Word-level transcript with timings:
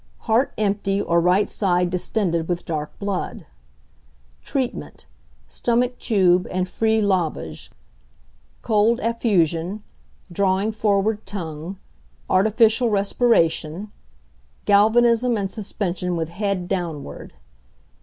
Heart 0.21 0.51
empty, 0.57 0.99
or 0.99 1.21
right 1.21 1.47
side 1.47 1.91
distended 1.91 2.49
with 2.49 2.65
dark 2.65 2.97
blood. 2.97 3.45
Treatment. 4.41 5.05
Stomach 5.47 5.99
tube 5.99 6.47
and 6.49 6.67
free 6.67 7.03
lavage; 7.03 7.69
cold 8.63 8.99
affusion; 8.99 9.83
drawing 10.31 10.71
forward 10.71 11.23
tongue; 11.27 11.77
artificial 12.31 12.89
respiration; 12.89 13.91
galvanism 14.65 15.37
and 15.37 15.51
suspension 15.51 16.15
with 16.15 16.29
head 16.29 16.67
downward. 16.67 17.35